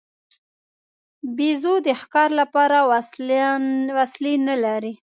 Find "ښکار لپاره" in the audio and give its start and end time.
2.01-2.77